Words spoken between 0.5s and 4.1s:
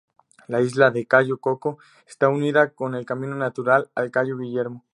isla de Cayo Coco está unida por un camino natural al